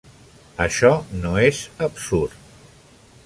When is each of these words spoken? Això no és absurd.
Això 0.63 0.89
no 1.19 1.33
és 1.49 1.59
absurd. 1.89 2.39